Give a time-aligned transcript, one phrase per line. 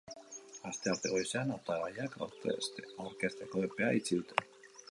[0.69, 4.49] Astearte goizean hautagaiak aurkezteko epea itxi dute.